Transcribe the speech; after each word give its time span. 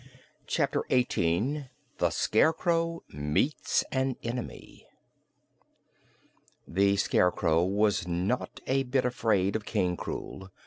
Chapter 0.47 0.83
Eighteen 0.89 1.69
The 1.99 2.09
Scarecrow 2.09 3.03
Meets 3.09 3.83
an 3.91 4.15
Enemy 4.23 4.87
The 6.67 6.95
Scarecrow 6.97 7.63
was 7.65 8.07
not 8.07 8.61
a 8.65 8.81
bit 8.81 9.05
afraid 9.05 9.55
of 9.55 9.65
King 9.65 9.95
Krewl. 9.95 10.49